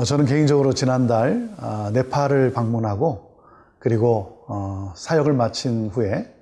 [0.00, 3.32] 어, 저는 개인적으로 지난달 아, 네팔을 방문하고
[3.78, 6.34] 그리고 어, 사역을 마친 후에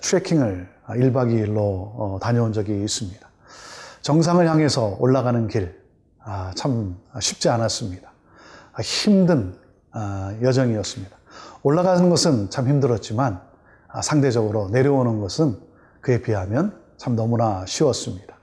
[0.00, 3.28] 트레킹을 1박 2일로 어, 다녀온 적이 있습니다.
[4.02, 5.76] 정상을 향해서 올라가는 길,
[6.20, 8.12] 아, 참 쉽지 않았습니다.
[8.74, 9.56] 아, 힘든
[10.40, 11.16] 여정이었습니다.
[11.64, 13.40] 올라가는 것은 참 힘들었지만
[14.04, 15.58] 상대적으로 내려오는 것은
[16.00, 18.36] 그에 비하면 참 너무나 쉬웠습니다.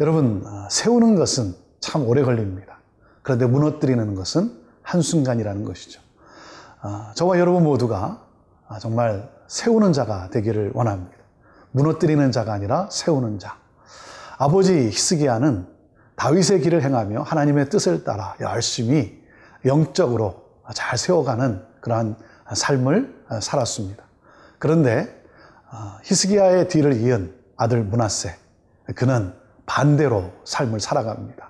[0.00, 2.79] 여러분, 세우는 것은 참 오래 걸립니다.
[3.22, 6.00] 그런데 무너뜨리는 것은 한순간이라는 것이죠.
[6.80, 8.22] 아, 저와 여러분 모두가
[8.68, 11.16] 아, 정말 세우는 자가 되기를 원합니다.
[11.72, 13.56] 무너뜨리는 자가 아니라 세우는 자.
[14.38, 15.66] 아버지 히스기야는
[16.16, 19.22] 다윗의 길을 행하며 하나님의 뜻을 따라 열심히
[19.64, 20.44] 영적으로
[20.74, 22.16] 잘 세워가는 그러한
[22.52, 24.04] 삶을 살았습니다.
[24.58, 25.22] 그런데
[25.70, 28.34] 아, 히스기야의 뒤를 이은 아들 문하세
[28.94, 29.34] 그는
[29.66, 31.49] 반대로 삶을 살아갑니다.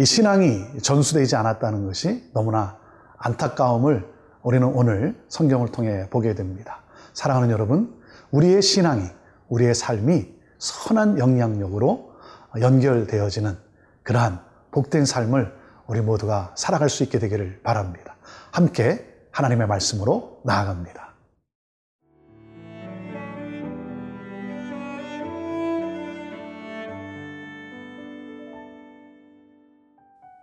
[0.00, 2.78] 이 신앙이 전수되지 않았다는 것이 너무나
[3.18, 4.10] 안타까움을
[4.42, 6.80] 우리는 오늘 성경을 통해 보게 됩니다.
[7.12, 9.02] 사랑하는 여러분, 우리의 신앙이,
[9.50, 10.26] 우리의 삶이
[10.56, 12.14] 선한 영향력으로
[12.58, 13.58] 연결되어지는
[14.02, 15.52] 그러한 복된 삶을
[15.86, 18.16] 우리 모두가 살아갈 수 있게 되기를 바랍니다.
[18.52, 21.09] 함께 하나님의 말씀으로 나아갑니다.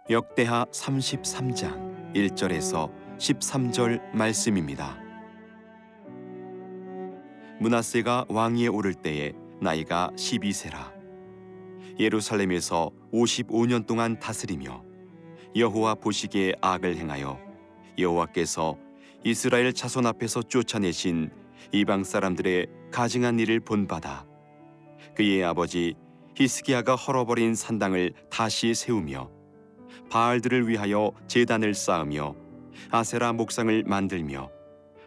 [0.10, 4.98] 역대하 33장 1절에서 13절 말씀입니다.
[7.60, 10.94] 문하세가 왕위에 오를 때에 나이가 12세라.
[12.00, 14.82] 예루살렘에서 55년 동안 다스리며
[15.58, 17.38] 여호와 보시기에 악을 행하여
[17.98, 18.78] 여호와께서
[19.26, 21.32] 이스라엘 자손 앞에서 쫓아내신
[21.74, 24.26] 이방 사람들의 가증한 일을 본받아
[25.18, 25.96] 그의 아버지
[26.36, 29.37] 히스기야가 헐어버린 산당을 다시 세우며
[30.10, 32.36] 바알들을 위하여 제단을 쌓으며
[32.92, 34.50] 아세라 목상을 만들며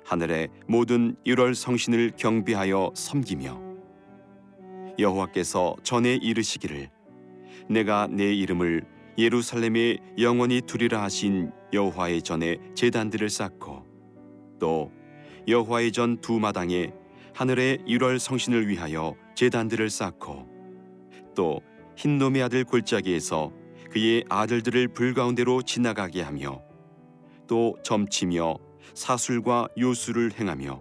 [0.04, 3.60] 하늘의 모든 1월 성신을 경배하여 섬기며
[4.98, 6.90] 여호와께서 전에 이르시기를
[7.68, 8.82] 내가 내 이름을
[9.16, 13.84] 예루살렘에 영원히 두리라 하신 여호와의 전에 제단들을 쌓고
[14.58, 14.90] 또
[15.46, 16.92] 여호와의 전 두 마당에
[17.34, 20.48] 하늘의 1월 성신을 위하여 제단들을 쌓고
[21.34, 21.60] 또
[21.96, 23.52] 흰놈의 아들 골짜기에서
[23.90, 26.62] 그의 아들들을 불 가운데로 지나가게 하며
[27.46, 28.56] 또 점치며
[28.94, 30.80] 사술과 요술을 행하며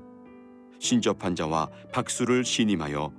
[0.80, 3.12] 신접한 자와 박수를 신임하여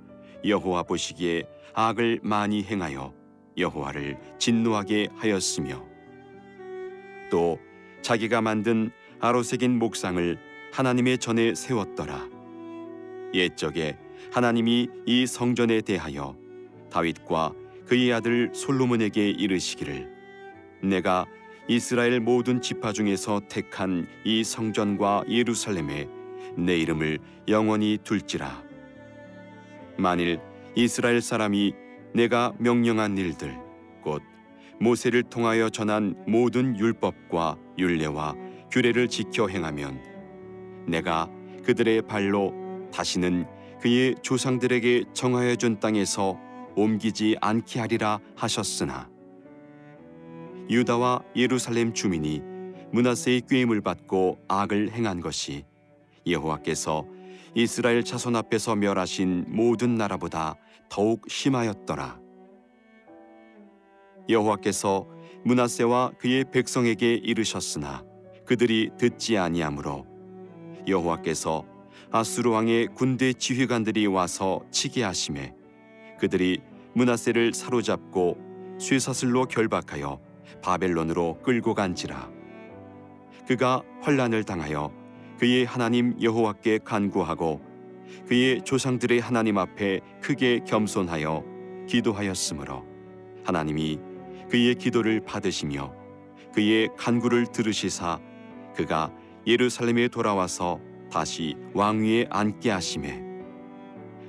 [0.45, 1.43] 여호와 보시기에
[1.73, 3.13] 악을 많이 행하여
[3.57, 5.85] 여호와를 진노하게 하였으며
[7.29, 7.59] 또
[8.01, 10.37] 자기가 만든 아로색인 목상을
[10.73, 12.29] 하나님의 전에 세웠더라.
[13.33, 13.97] 옛적에
[14.33, 16.35] 하나님이 이 성전에 대하여
[16.89, 17.53] 다윗과
[17.91, 20.09] 그의 아들 솔로몬에게 이르시기를
[20.81, 21.25] 내가
[21.67, 26.07] 이스라엘 모든 지파 중에서 택한 이 성전과 예루살렘에
[26.55, 27.19] 내 이름을
[27.49, 28.63] 영원히 둘지라.
[29.97, 30.39] 만일
[30.73, 31.73] 이스라엘 사람이
[32.13, 33.57] 내가 명령한 일들
[34.01, 34.21] 곧
[34.79, 38.35] 모세를 통하여 전한 모든 율법과 율례와
[38.71, 40.01] 규례를 지켜 행하면
[40.87, 41.29] 내가
[41.65, 42.53] 그들의 발로
[42.93, 43.45] 다시는
[43.81, 49.09] 그의 조상들에게 정하여 준 땅에서 옮기지 않게 하리라 하셨으나
[50.69, 52.41] 유다와 예루살렘 주민이
[52.91, 55.65] 문하세의 꾀임을 받고 악을 행한 것이
[56.27, 57.05] 여호와께서
[57.55, 60.55] 이스라엘 자손 앞에서 멸하신 모든 나라보다
[60.89, 62.19] 더욱 심하였더라.
[64.29, 65.07] 여호와께서
[65.43, 68.05] 문하세와 그의 백성에게 이르셨으나
[68.45, 70.05] 그들이 듣지 아니하므로
[70.87, 71.65] 여호와께서
[72.11, 75.53] 아수르 왕의 군대 지휘관들이 와서 치게 하심에
[76.21, 76.61] 그들이
[76.93, 78.37] 문하세를 사로잡고
[78.79, 80.19] 쇠사슬로 결박하여
[80.61, 82.29] 바벨론으로 끌고 간지라.
[83.47, 84.93] 그가 환란을 당하여
[85.39, 87.59] 그의 하나님 여호와께 간구하고
[88.27, 91.43] 그의 조상들의 하나님 앞에 크게 겸손하여
[91.87, 92.85] 기도하였으므로
[93.43, 93.99] 하나님이
[94.51, 95.91] 그의 기도를 받으시며
[96.53, 98.19] 그의 간구를 들으시사
[98.75, 99.11] 그가
[99.47, 100.79] 예루살렘에 돌아와서
[101.11, 103.23] 다시 왕위에 앉게 하심에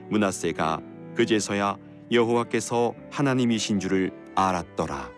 [0.09, 1.77] 문하세가 그제서야
[2.13, 5.09] 여호와께서 하나님이신 줄을 알았더라.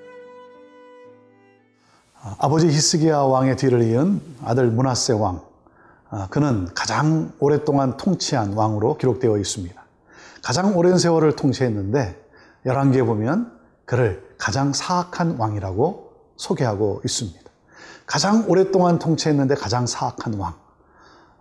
[2.38, 5.42] 아버지 히스기야 왕의 뒤를 이은 아들 문하세 왕.
[6.08, 9.82] 아, 그는 가장 오랫동안 통치한 왕으로 기록되어 있습니다.
[10.42, 12.22] 가장 오랜 세월을 통치했는데
[12.64, 17.40] 열왕기에 보면 그를 가장 사악한 왕이라고 소개하고 있습니다.
[18.06, 20.54] 가장 오랫동안 통치했는데 가장 사악한 왕.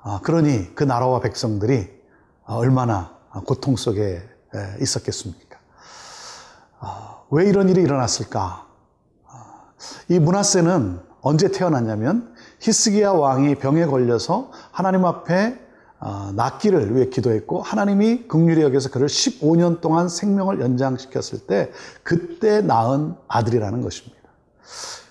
[0.02, 1.90] 아, 그러니 그 나라와 백성들이
[2.46, 3.16] 얼마나
[3.46, 4.33] 고통 속에
[4.82, 5.60] 있었겠습니까?
[6.80, 8.66] 아, 왜 이런 일이 일어났을까?
[9.28, 9.64] 아,
[10.10, 15.60] 이 문하세는 언제 태어났냐면 히스기야 왕이 병에 걸려서 하나님 앞에
[16.00, 21.72] 어, 낫기를 위해 기도했고 하나님이 극률이 여겨서 그를 15년 동안 생명을 연장시켰을 때
[22.04, 24.18] 그때 낳은 아들이라는 것입니다.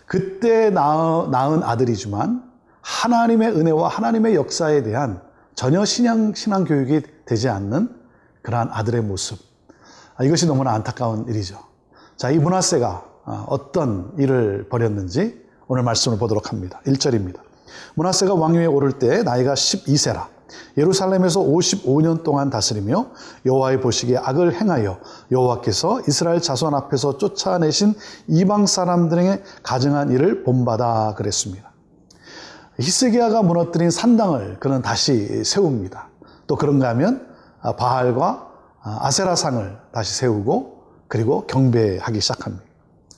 [0.04, 2.42] 그때 낳은 아들이지만
[2.82, 5.22] 하나님의 은혜와 하나님의 역사에 대한
[5.54, 8.01] 전혀 신앙, 신앙 교육이 되지 않는
[8.42, 9.38] 그러한 아들의 모습.
[10.16, 11.58] 아, 이것이 너무나 안타까운 일이죠.
[12.16, 16.80] 자, 이 문하세가 어, 어떤 일을 벌였는지 오늘 말씀을 보도록 합니다.
[16.86, 17.40] 1절입니다.
[17.94, 20.26] 문하세가 왕위에 오를 때 나이가 12세라.
[20.76, 23.06] 예루살렘에서 55년 동안 다스리며
[23.46, 24.98] 여호와의 보시기에 악을 행하여
[25.30, 27.94] 여호와께서 이스라엘 자손 앞에서 쫓아내신
[28.28, 31.72] 이방 사람들에게 가증한 일을 본받아 그랬습니다.
[32.78, 36.08] 히스기야가 무너뜨린 산당을 그는 다시 세웁니다.
[36.46, 37.31] 또 그런가 하면
[37.62, 38.50] 바알과
[38.82, 42.64] 아세라상을 다시 세우고 그리고 경배하기 시작합니다.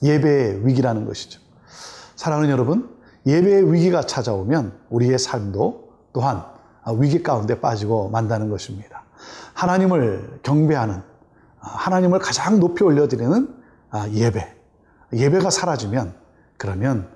[0.03, 1.39] 예배의 위기라는 것이죠.
[2.15, 2.89] 사랑하는 여러분,
[3.25, 6.43] 예배의 위기가 찾아오면 우리의 삶도 또한
[6.97, 9.03] 위기 가운데 빠지고 만다는 것입니다.
[9.53, 11.01] 하나님을 경배하는,
[11.59, 13.55] 하나님을 가장 높이 올려드리는
[14.11, 14.55] 예배.
[15.13, 16.13] 예배가 사라지면
[16.57, 17.09] 그러면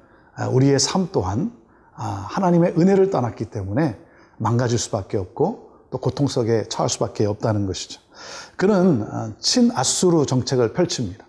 [0.52, 1.52] 우리의 삶 또한
[1.94, 4.00] 하나님의 은혜를 떠났기 때문에
[4.38, 8.02] 망가질 수밖에 없고 또 고통 속에 처할 수밖에 없다는 것이죠.
[8.56, 9.06] 그는
[9.40, 11.26] 친아수르 정책을 펼칩니다.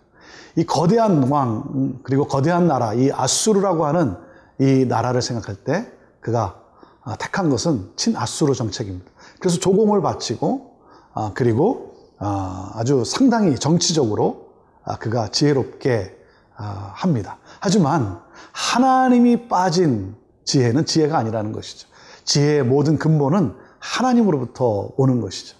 [0.56, 4.16] 이 거대한 왕 그리고 거대한 나라 이 아수르라고 하는
[4.58, 5.90] 이 나라를 생각할 때
[6.20, 6.60] 그가
[7.02, 9.10] 아, 택한 것은 친아수르 정책입니다.
[9.38, 10.76] 그래서 조공을 바치고
[11.14, 14.50] 아, 그리고 아, 아주 상당히 정치적으로
[14.98, 16.16] 그가 지혜롭게
[16.56, 17.38] 합니다.
[17.60, 18.20] 하지만
[18.52, 21.88] 하나님이 빠진 지혜는 지혜가 아니라는 것이죠.
[22.24, 25.56] 지혜의 모든 근본은 하나님으로부터 오는 것이죠.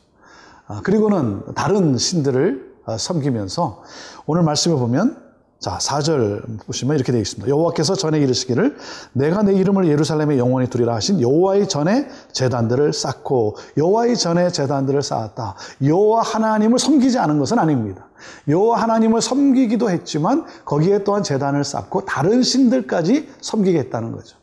[0.85, 3.83] 그리고는 다른 신들을 섬기면서
[4.27, 7.51] 오늘 말씀을 보면 자, 4절 보시면 이렇게 되어 있습니다.
[7.51, 8.79] 여호와께서 전에 이르시기를
[9.13, 15.57] 내가 내 이름을 예루살렘에 영원히 두리라 하신 여호와의 전에 재단들을 쌓고 여호와의 전에 재단들을 쌓았다.
[15.85, 18.09] 여호와 하나님을 섬기지 않은 것은 아닙니다.
[18.49, 24.39] 여호와 하나님을 섬기기도 했지만 거기에 또한 재단을 쌓고 다른 신들까지 섬기겠다는 거죠.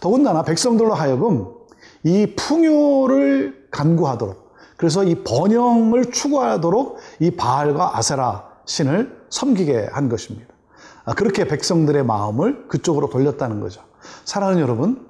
[0.00, 1.46] 더군다나 백성들로 하여금
[2.04, 4.44] 이 풍요를 간구하도록
[4.76, 10.54] 그래서 이 번영을 추구하도록 이 바알과 아세라 신을 섬기게 한 것입니다.
[11.04, 13.82] 아, 그렇게 백성들의 마음을 그쪽으로 돌렸다는 거죠.
[14.24, 15.06] 사랑하는 여러분,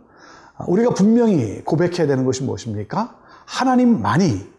[0.66, 3.16] 우리가 분명히 고백해야 되는 것이 무엇입니까?
[3.46, 4.54] 하나님만이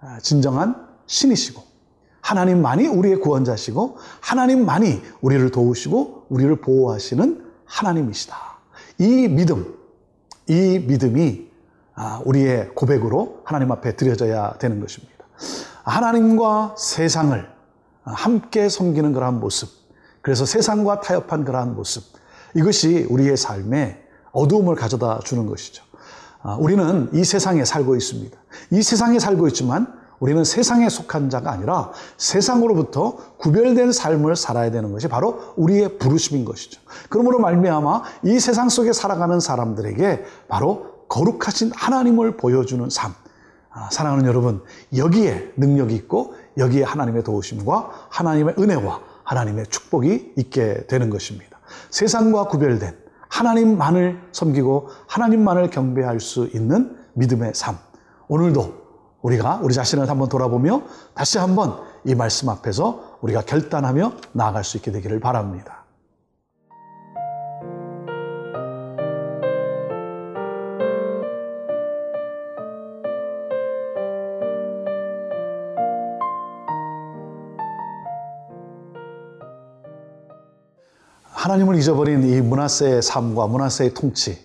[0.00, 1.62] 아, 진정한 신이시고,
[2.20, 8.36] 하나님만이 우리의 구원자시고, 하나님만이 우리를 도우시고, 우리를 보호하시는 하나님이시다.
[8.98, 9.74] 이 믿음,
[10.48, 11.53] 이 믿음이 아,
[12.24, 15.14] 우리의 고백으로 하나님 앞에 드려져야 되는 것입니다.
[15.84, 17.48] 하나님과 세상을
[18.04, 19.68] 함께 섬기는 그러한 모습,
[20.20, 22.04] 그래서 세상과 타협한 그러한 모습,
[22.54, 24.02] 이것이 우리의 삶에
[24.32, 25.84] 어두움을 가져다 주는 것이죠.
[26.42, 28.36] 아, 우리는 이 세상에 살고 있습니다.
[28.70, 29.86] 이 세상에 살고 있지만
[30.20, 36.80] 우리는 세상에 속한 자가 아니라 세상으로부터 구별된 삶을 살아야 되는 것이 바로 우리의 부르심인 것이죠.
[37.08, 43.14] 그러므로 말미암아 이 세상 속에 살아가는 사람들에게 바로 거룩하신 하나님을 보여주는 삶.
[43.70, 44.62] 아, 사랑하는 여러분,
[44.96, 51.58] 여기에 능력이 있고 여기에 하나님의 도우심과 하나님의 은혜와 하나님의 축복이 있게 되는 것입니다.
[51.90, 57.78] 세상과 구별된 하나님만을 섬기고 하나님만을 경배할 수 있는 믿음의 삶.
[58.26, 58.74] 오늘도
[59.22, 60.82] 우리가 우리 자신을 한번 돌아보며
[61.14, 65.83] 다시 한번 이 말씀 앞에서 우리가 결단하며 나아갈 수 있게 되기를 바랍니다.
[81.34, 84.38] 하나님을 잊어버린 이 문하세의 삶과 문하세의 통치,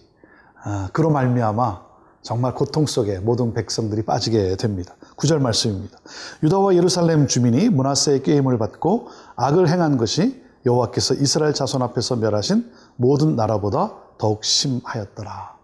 [0.62, 1.88] 아, 그로 말미암아
[2.22, 4.96] 정말 고통 속에 모든 백성들이 빠지게 됩니다.
[5.16, 5.98] 구절 말씀입니다.
[6.44, 13.36] 유다와 예루살렘 주민이 문하세의 게임을 받고 악을 행한 것이 여호와께서 이스라엘 자손 앞에서 멸하신 모든
[13.36, 15.56] 나라보다 더욱 심하였더라.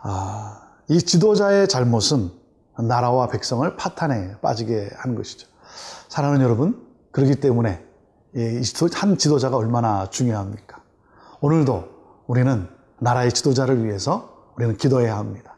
[0.00, 2.30] 아, 이 지도자의 잘못은
[2.78, 5.48] 나라와 백성을 파탄에 빠지게 한 것이죠.
[6.08, 6.80] 사랑하는 여러분,
[7.10, 7.87] 그렇기 때문에
[8.94, 10.80] 한 지도자가 얼마나 중요합니까?
[11.40, 11.88] 오늘도
[12.26, 12.68] 우리는
[12.98, 15.56] 나라의 지도자를 위해서 우리는 기도해야 합니다.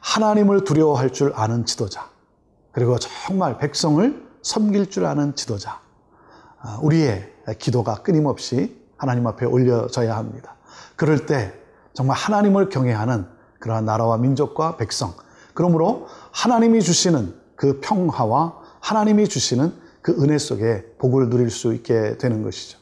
[0.00, 2.08] 하나님을 두려워할 줄 아는 지도자,
[2.72, 5.80] 그리고 정말 백성을 섬길 줄 아는 지도자,
[6.60, 10.56] 아, 우리의 기도가 끊임없이 하나님 앞에 올려져야 합니다.
[10.96, 11.52] 그럴 때
[11.92, 13.26] 정말 하나님을 경외하는
[13.60, 15.14] 그러한 나라와 민족과 백성,
[15.52, 22.42] 그러므로 하나님이 주시는 그 평화와 하나님이 주시는 그 은혜 속에 복을 누릴 수 있게 되는
[22.42, 22.78] 것이죠.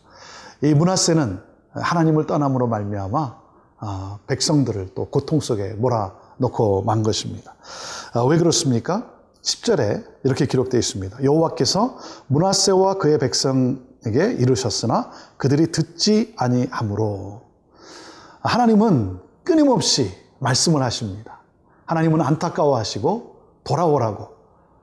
[0.62, 1.40] 이 문하세는
[1.72, 3.36] 하나님을 떠남으로 말미암아
[3.78, 7.56] 아, 백성들을 또 고통 속에 몰아넣고 만 것입니다.
[8.14, 9.10] 아, 왜 그렇습니까?
[9.42, 11.24] 10절에 이렇게 기록되어 있습니다.
[11.24, 17.42] 여호와께서 문하세와 그의 백성에게 이르셨으나 그들이 듣지 아니하므로
[18.42, 21.40] 하나님은 끊임없이 말씀을 하십니다.
[21.86, 24.28] 하나님은 안타까워하시고 돌아오라고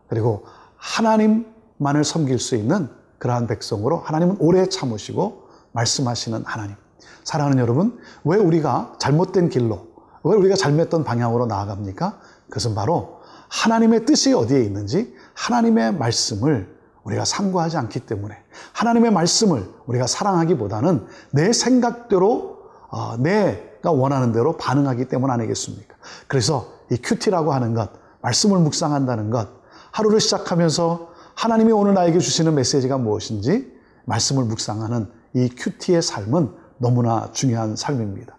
[0.09, 0.43] 그리고
[0.75, 1.52] 하나님
[1.83, 6.75] 만을 섬길 수 있는 그러한 백성으로 하나님은 오래 참으시고 말씀하시는 하나님.
[7.23, 9.87] 사랑하는 여러분, 왜 우리가 잘못된 길로,
[10.23, 12.19] 왜 우리가 잘못된 방향으로 나아갑니까?
[12.47, 16.73] 그것은 바로 하나님의 뜻이 어디에 있는지 하나님의 말씀을
[17.03, 18.35] 우리가 상고하지 않기 때문에
[18.73, 22.59] 하나님의 말씀을 우리가 사랑하기보다는 내 생각대로
[22.89, 25.95] 어, 내가 원하는 대로 반응하기 때문 아니겠습니까?
[26.27, 27.89] 그래서 이 큐티라고 하는 것,
[28.21, 29.49] 말씀을 묵상한다는 것,
[29.91, 33.71] 하루를 시작하면서 하나님이 오늘 나에게 주시는 메시지가 무엇인지
[34.05, 38.35] 말씀을 묵상하는 이 큐티의 삶은 너무나 중요한 삶입니다.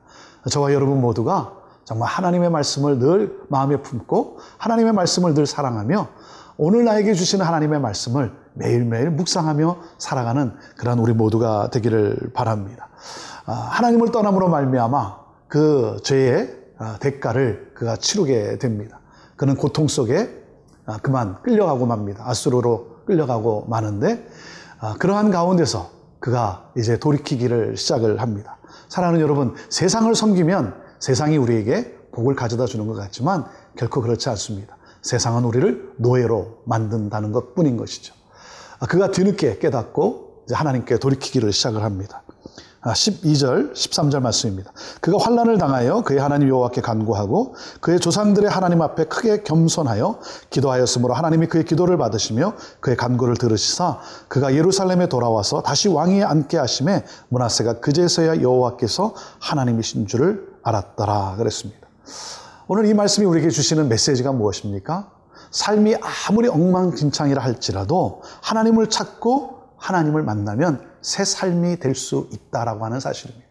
[0.51, 1.53] 저와 여러분 모두가
[1.85, 6.09] 정말 하나님의 말씀을 늘 마음에 품고 하나님의 말씀을 늘 사랑하며
[6.57, 12.89] 오늘 나에게 주시는 하나님의 말씀을 매일매일 묵상하며 살아가는 그런 우리 모두가 되기를 바랍니다.
[13.47, 19.01] 아, 하나님을 떠남으로 말미암아 그 죄의 아, 대가를 그가 치르게 됩니다.
[19.37, 20.44] 그는 고통 속에
[20.87, 22.29] 아, 그만 끌려가고 맙니다.
[22.29, 24.27] 아수르로 끌려가고 마는데
[24.99, 28.59] 그러한 가운데서 그가 이제 돌이키기를 시작을 합니다.
[28.89, 33.45] 사랑하는 여러분, 세상을 섬기면 세상이 우리에게 복을 가져다 주는 것 같지만
[33.77, 34.77] 결코 그렇지 않습니다.
[35.03, 38.15] 세상은 우리를 노예로 만든다는 것 뿐인 것이죠.
[38.79, 42.23] 아, 그가 뒤늦게 깨닫고 하나님께 돌이키기를 시작을 합니다.
[42.93, 44.73] 12절, 아, 13절 말씀입니다.
[45.01, 50.19] 그가 환란을 당하여 그의 하나님 여호와께 간구하고 그의 조상들의 하나님 앞에 크게 겸손하여
[50.51, 53.99] 기도하였으므로 하나님이 그의 기도를 받으시며 그의 간구를 들으시사
[54.29, 61.89] 그가 예루살렘에 돌아와서 다시 왕위에 앉게 하심에 문하세가 그제서야 여호와께서 하나님이신 줄을 알았더라 그랬습니다.
[62.67, 65.11] 오늘 이 말씀이 우리에게 주시는 메시지가 무엇입니까?
[65.51, 65.97] 삶이
[66.29, 73.47] 아무리 엉망진창이라 할지라도 하나님을 찾고 하나님을 만나면 새 삶이 될 수 있다라고 하는 사실입니다.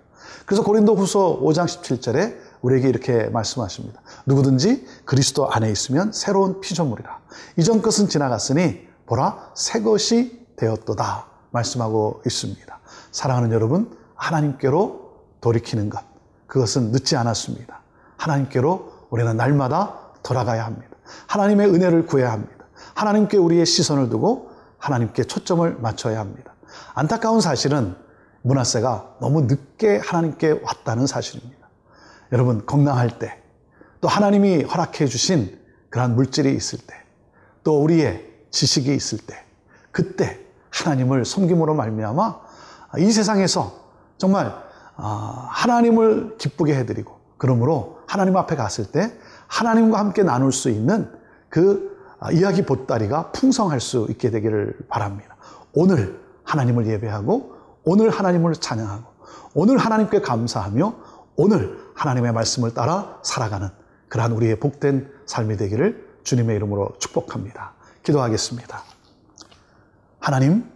[0.45, 4.01] 그래서 고린도 후서 5장 17절에 우리에게 이렇게 말씀하십니다.
[4.25, 7.19] 누구든지 그리스도 안에 있으면 새로운 피조물이라.
[7.57, 11.27] 이전 것은 지나갔으니 보라 새 것이 되었도다.
[11.51, 12.79] 말씀하고 있습니다.
[13.11, 16.01] 사랑하는 여러분, 하나님께로 돌이키는 것.
[16.47, 17.81] 그것은 늦지 않았습니다.
[18.17, 20.89] 하나님께로 우리는 날마다 돌아가야 합니다.
[21.27, 22.65] 하나님의 은혜를 구해야 합니다.
[22.95, 26.52] 하나님께 우리의 시선을 두고 하나님께 초점을 맞춰야 합니다.
[26.93, 27.95] 안타까운 사실은
[28.41, 31.67] 문하세가 너무 늦게 하나님께 왔다는 사실입니다.
[32.31, 33.41] 여러분, 건강할 때,
[34.01, 35.59] 또 하나님이 허락해 주신
[35.89, 36.95] 그러한 물질이 있을 때,
[37.63, 39.43] 또 우리의 지식이 있을 때,
[39.91, 40.39] 그때
[40.71, 42.39] 하나님을 섬김으로 말미암아
[42.99, 43.71] 이 세상에서
[44.17, 44.53] 정말
[44.95, 49.11] 아, 하나님을 기쁘게 해드리고 그러므로 하나님 앞에 갔을 때
[49.47, 51.11] 하나님과 함께 나눌 수 있는
[51.49, 55.35] 그 아, 이야기 보따리가 풍성할 수 있게 되기를 바랍니다.
[55.73, 56.22] 오늘
[56.53, 59.05] 하나님을 예배하고 오늘 하나님을 찬양하고
[59.55, 60.93] 오늘 하나님께 감사하며
[61.35, 63.69] 오늘 하나님의 말씀을 따라 살아가는
[64.07, 67.73] 그러한 우리의 복된 삶이 되기를 주님의 이름으로 축복합니다.
[68.03, 68.83] 기도하겠습니다.
[70.19, 70.69] 하나님,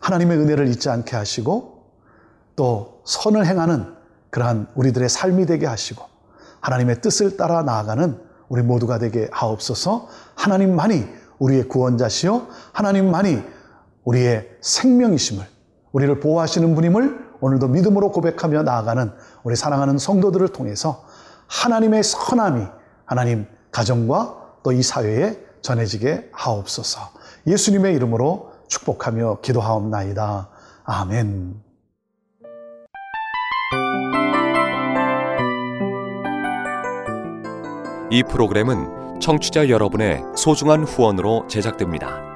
[0.00, 1.84] 하나님의 은혜를 잊지 않게 하시고
[2.56, 3.94] 또 선을 행하는
[4.30, 6.04] 그러한 우리들의 삶이 되게 하시고
[6.60, 11.06] 하나님의 뜻을 따라 나아가는 우리 모두가 되게 하옵소서 하나님만이
[11.38, 13.55] 우리의 구원자시요 하나님만이
[14.06, 15.44] 우리의 생명이심을
[15.92, 21.04] 우리를 보호하시는 분임을 오늘도 믿음으로 고백하며 나아가는 우리 사랑하는 성도들을 통해서
[21.46, 22.66] 하나님의 선함이
[23.04, 27.00] 하나님 가정과 또 이 사회에 전해지게 하옵소서
[27.46, 30.48] 예수님의 이름으로 축복하며 기도하옵나이다.
[30.84, 31.62] 아멘.
[38.10, 42.35] 이 프로그램은 청취자 여러분의 소중한 후원으로 제작됩니다.